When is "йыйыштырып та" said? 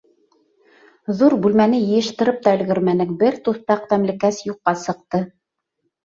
1.81-2.53